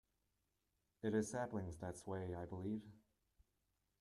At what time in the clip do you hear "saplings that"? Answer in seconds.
1.29-1.95